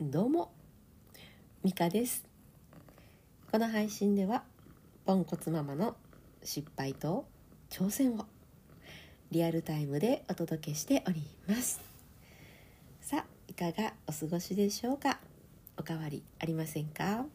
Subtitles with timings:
[0.00, 0.52] どうも
[1.64, 2.24] ミカです。
[3.50, 4.44] この配信では
[5.04, 5.96] ポンコツママの
[6.44, 7.26] 失敗と
[7.68, 8.24] 挑戦を
[9.32, 11.80] リアルタイムでお届けしております。
[13.00, 15.18] さあいかがお過ごしでしょうか？
[15.76, 17.26] おかわりありませんか？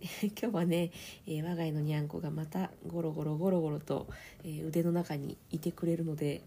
[0.20, 0.90] 今日はね、
[1.26, 4.06] えー、我が家のにゃんこがまたゴロゴロゴロゴロと、
[4.44, 6.42] えー、腕の中にいてくれるので、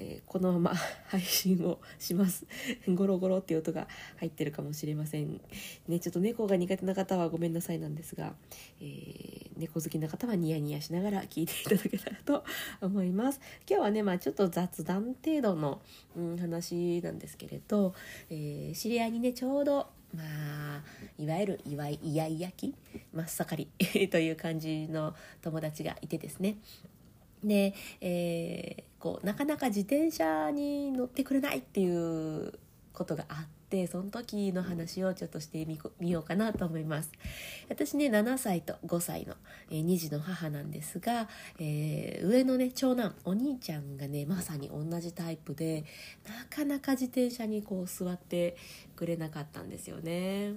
[0.00, 0.74] えー、このまま
[1.08, 2.46] 配信をします。
[2.94, 3.88] ゴロゴロっていう音が
[4.18, 5.40] 入ってるかもしれません
[5.88, 5.98] ね。
[5.98, 8.36] ちょっと猫が苦手な方はごめんなさいなんですが、
[8.80, 12.44] えー、猫好きな方はニヤニヤしながら聞いていただけたらと
[12.80, 13.40] 思います。
[13.68, 15.82] 今日はねまあちょっと雑談程度の、
[16.16, 17.92] うん、話なんですけれど、
[18.30, 20.82] えー、知り合いにねちょうどまあ
[21.18, 22.72] いわゆるいわいイヤイヤ期
[23.12, 26.58] 真っ盛り という感じの友達がいてですね。
[27.42, 32.58] で、えー、こうなかなか自転車に乗ってくれないっていう
[32.92, 35.64] ことがあってその時の話をちょっとして
[36.00, 37.12] みようかなと思います。
[37.68, 39.34] 私ね7歳と5歳の、
[39.70, 41.28] えー、2児の母なんですが、
[41.60, 45.84] えー、上のね長男お兄ちゃんがねまさに同じタイプで
[46.26, 48.56] なかなか自転車にこう座って
[48.96, 50.54] くれなかったんですよね。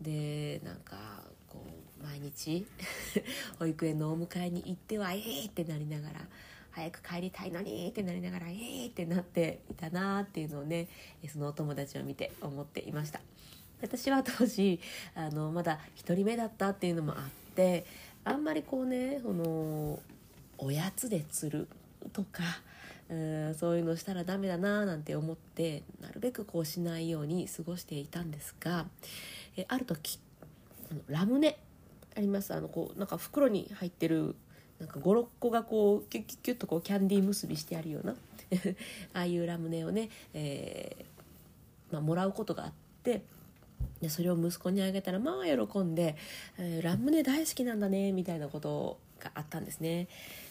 [0.00, 1.64] でなんかこ
[2.00, 2.64] う毎日
[3.58, 6.28] 保育園のお迎えに行ってはええー、ってなりながら
[6.78, 10.88] 早く帰りたいのにってなりながらえー、ってなっていたなっていうのをね
[11.26, 13.20] そのお友達を見て思っていました。
[13.80, 14.80] 私は当時
[15.14, 17.86] あのまだ1人目だったっていうのもあって
[18.24, 20.00] あんまりこうねこの
[20.58, 21.68] おやつで釣る
[22.12, 22.42] とか
[23.08, 28.86] うんそういうのしたらダメだななんて思ってなるべくこうしないように過ごしていたんですが
[29.56, 30.18] えある時
[31.08, 31.58] ラムネ
[32.16, 32.52] あります。
[32.52, 34.34] あのこうなんか袋に入ってる
[34.80, 38.14] なんか56個がこうキュッキュッキュッとこうキャンディー結びしてあるような
[39.14, 43.22] ああいうラムネをね、えー、まあ、もらうことがあって
[44.00, 46.16] でそれを息子にあげたらまあ喜んで、
[46.58, 50.08] えー、ラムネ大好きなんだねみたいなことがあったんですね。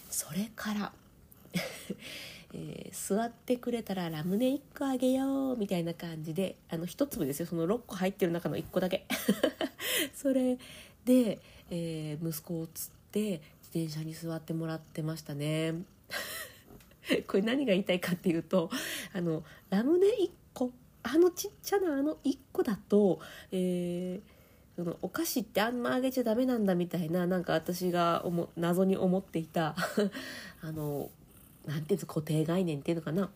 [0.10, 0.94] それから
[2.54, 7.46] えー、座ってくれたらラムネ1個あげようみたいな感じであの1粒ですよ。
[7.46, 9.06] その6個入ってる中の1個だけ。
[10.16, 10.58] それ
[11.06, 11.40] で、
[11.70, 13.42] えー、息子を釣って
[13.74, 15.76] 自転車に座ってもらってましたね。
[17.28, 18.70] これ何が言いたいかっていうと
[19.14, 20.72] あのラムネ1個
[21.04, 23.20] あのちっちゃなあの1個だと、
[23.52, 24.22] えー、
[24.76, 28.26] そのお菓子ってあんまあげちゃダメなんだみたいななんか私が
[28.58, 29.76] 謎に思っていた
[30.62, 31.10] あの
[31.66, 33.30] なんていうの固定概念っていうのかな。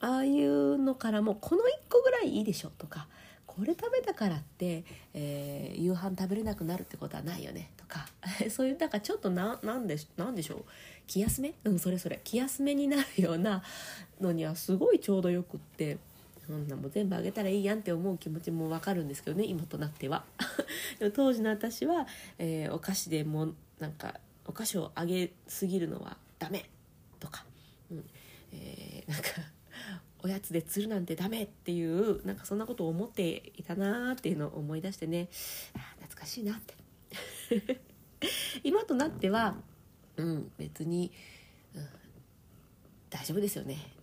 [0.00, 3.08] ああいうのからもこの1個ぐらいいいでしょとか
[3.46, 8.07] これ食べたからって、えー、夕飯食べれなくなるってことはないよねとか
[8.50, 10.64] そういうなんかちょっとななんでなんでしょう？
[11.06, 11.54] 気休め？
[11.64, 12.20] うんそれそれ。
[12.24, 13.62] 気休めになるような
[14.20, 15.98] のにはすごいちょうどよくって
[16.46, 20.24] そんなも全部あげたらいいやんって思う気持ちもわかるんですけどね今となっては。
[20.98, 22.06] でも当時の私は、
[22.38, 26.68] えー、お菓子でもなんかお菓子をあげすぎるのはダメ。
[27.20, 27.44] とか。
[27.90, 28.04] うん。
[28.52, 29.28] えー、なんか
[30.22, 35.28] おやつで釣るなんてダメっていうなんかそんなことを思っていたなーっていうのを思い出してね。
[36.00, 36.74] 懐かしいなって。
[38.64, 39.56] 今となっては
[40.16, 41.12] うん別に、
[41.74, 41.88] うん、
[43.10, 43.76] 大丈夫ですよね。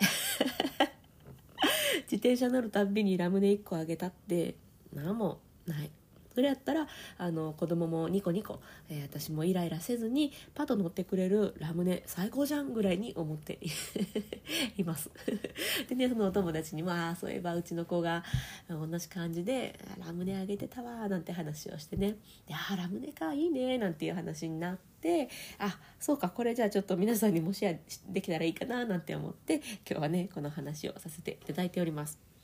[2.04, 4.56] 自転車乗るたびにラムネ1個あげたって
[4.94, 5.92] 何もない。
[6.36, 6.86] それやったら
[7.18, 8.60] あの子供もニコニコ、
[8.90, 13.58] えー、私もイライラせずにパッと乗ってくれるラムネ最高じゃんぐらいに思って
[14.78, 15.10] います
[15.88, 18.26] でねそのお友達にも「ああそういえばうちの子が
[18.68, 25.30] 同じ感じでラムネあげてたわ」なんて話をしてね「であラムネかいいね」なんていう話になって。
[25.60, 27.80] あそうかこれじゃあちょっと皆さんにもシェア
[28.12, 32.35] できたらいいかななんて思って今日はねこの話をさせていただいております。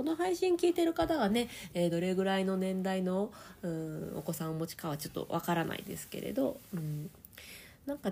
[0.00, 3.30] この配信聞いてる方がね、えー、どれぐらいの年代の
[3.60, 7.10] うんお子さんをお持ちかはちょっとわからないですけれど、うん、
[7.84, 8.10] なんか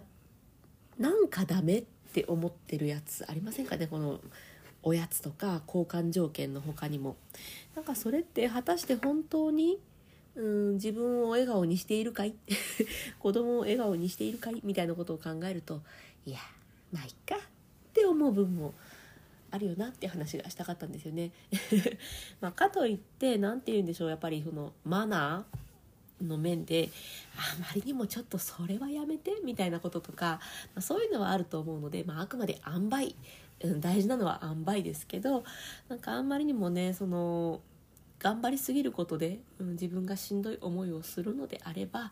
[0.98, 3.86] なんかダメって思ってるやつありませんかね？
[3.86, 4.20] この
[4.82, 7.16] おやつとか交換条件の他にも。
[7.74, 9.78] なんかそれって果たして本当に
[10.34, 12.34] うん自分を笑顔にしているかい？
[13.18, 14.60] 子供を笑顔にしているかい？
[14.62, 15.80] みたいなことを考えると
[16.26, 16.38] いや
[16.92, 17.38] まあいっかっ
[17.94, 18.74] て思う分も
[19.50, 21.32] あるよなって話がしたかったんですよね。
[22.40, 24.10] まあ、かといって何て言うんでしょう。
[24.10, 26.90] やっぱりそのマナーの面で
[27.36, 30.40] あまりにもちょっとそれはやめてみたいなこととか、
[30.74, 33.14] まあ、そういうのはあると思うので、まあ、あくまで塩梅、
[33.62, 35.44] うん、大事なのは塩梅ですけど
[35.88, 37.60] なんかあんまりにもねその
[38.18, 42.10] 頑張りすぎることで、うん、自分がしんどい思いをするのであれば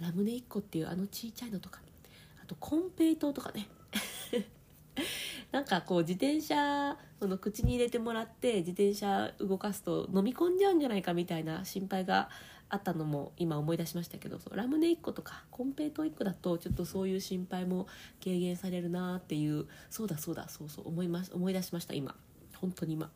[0.00, 1.80] ラムネ1個っていうあのちいちゃいのとか
[2.42, 3.66] あとコンペイトとかね。
[5.50, 12.28] なんかこう自転車の口に入れてもらって自転車動かすと飲み込んじゃうんじゃないかみたいな心配が
[12.70, 17.86] あったのも今思い出しましたけどそうラムネ1個とかコンペイト1個だとちょっとそういう心配も
[18.22, 22.14] 軽減されるなっていうそうだそうだそうそう思いま思い出しました今。
[22.60, 23.10] 本当に今。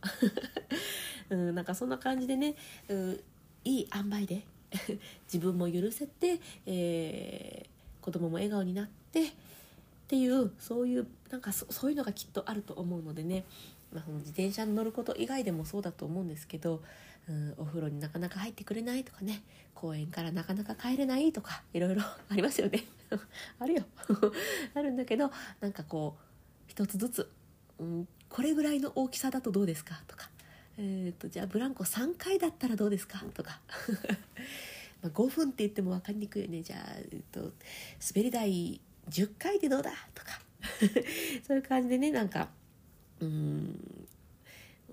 [1.31, 2.55] うんなんかそんな感じでね、
[2.89, 3.21] うん、
[3.65, 4.47] いい塩梅で
[5.33, 9.33] 自分も許せて、えー、子供も笑顔になって
[10.13, 13.45] っていうそういうなんかそういうのがきっとあると思うのでね、
[13.95, 16.83] まあ、その自転車に乗ること以外でもそうだと思うんですけど、
[17.31, 19.41] うん、お風呂になかなか入ってくれないとかね。
[19.75, 22.85] 公園からなかなか帰れないとかいろいろ ありますよね。
[23.59, 23.85] あるよ。
[24.77, 25.31] あるんだけど
[25.61, 26.23] なんかこう
[26.67, 27.31] 一つずつ、
[27.79, 30.29] うん、これぐらいの大きさだとどうですかとか、
[30.77, 33.63] えーと、じゃあブランコ3回だったらどうですかとか。
[35.03, 36.63] ま5分って言っても分かりにくいよね。
[36.63, 37.55] じゃあ、えーと
[38.15, 38.79] 滑り台
[39.11, 39.93] 10回でどうだ？
[40.15, 40.41] とか。
[41.47, 42.49] そういう感じでねなんか
[43.21, 44.07] うん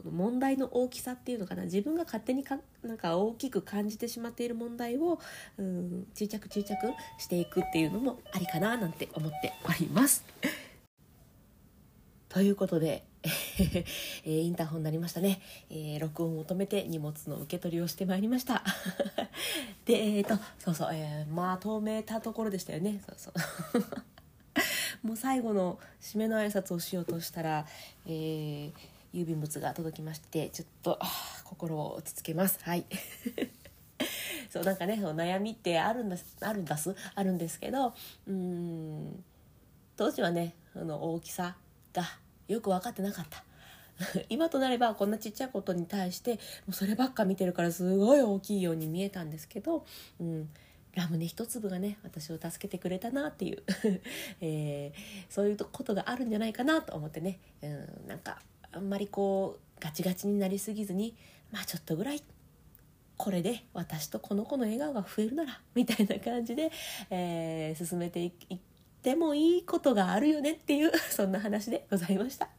[0.03, 1.63] 問題の大きさっていうのかな。
[1.63, 5.19] 自分が勝手にかなんか大きく感じてしまっている問題を
[5.57, 6.75] うん注着注着
[7.17, 10.23] していくっていうのもありかななんて思っております。
[12.29, 18.63] ということで えー、インターホンになりましたね、えー、録音を止めて荷物の受け取りをしてまいりました。
[19.85, 23.01] でえっ、ー、とそうそう、えー、まあ透明たところでしたよね。
[23.05, 23.33] そうそう。
[25.07, 27.65] もう最後の締めの挨拶をしようとしたら、
[28.05, 28.73] えー、
[29.13, 30.99] 郵便物が届きましてちょっと
[31.43, 32.59] 心を落ち着けます。
[32.61, 32.85] はい。
[34.49, 36.95] そうなんかね悩みってあるんですあるんです？
[37.15, 37.93] あるんですけど
[38.27, 39.23] うん
[39.95, 41.55] 当時はねあの大きさ
[41.93, 42.03] が
[42.49, 43.43] よく分かってなかった。
[44.29, 49.85] 今となればこんなちっちゃいことに対してもうそればっか見てるからすごい大きいように見えたんですけど、
[50.19, 50.49] うん、
[50.95, 53.63] ラムネ一粒がね私を助けてくれたなっていう、
[54.41, 58.41] えー、そういうことがあるんじゃないかなと思ってね、うん、なんか
[58.71, 61.15] あんまりこうガチガチになりすぎずに
[61.51, 62.23] まあちょっとぐらい
[63.17, 66.71] これで私とこの子の笑顔が増えるならみたいな感じで、
[67.09, 68.31] えー、進めてい
[68.99, 72.49] ってもいいことがあるよねっていう そんな話でございました。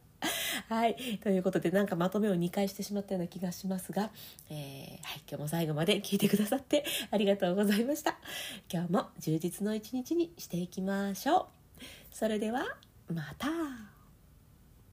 [0.67, 0.95] はい。
[1.23, 4.11] ということで、なんかまとめを2回してしまったような気がしますが、
[4.49, 4.57] えー、
[5.03, 8.17] はい、今日も最後まで聞いてくださってありがとうございました。
[8.71, 11.49] 今日も充実の一日にしていきましょ
[11.81, 11.83] う。
[12.11, 12.77] それでは、
[13.07, 13.90] また。